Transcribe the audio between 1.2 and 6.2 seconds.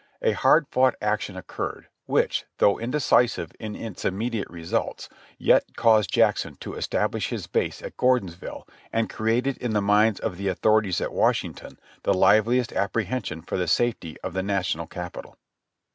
occurred, which, though indecisive in its immediate results, yet caused